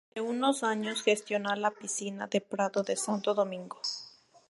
Durante 0.15 0.31
unos 0.35 0.63
años 0.63 1.03
gestionó 1.03 1.53
la 1.55 1.69
piscina 1.69 2.25
del 2.25 2.41
"Prado 2.41 2.81
de 2.81 2.95
Santo 2.95 3.35
Domingo". 3.35 3.77